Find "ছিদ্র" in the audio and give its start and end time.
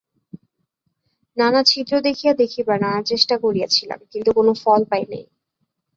1.63-1.93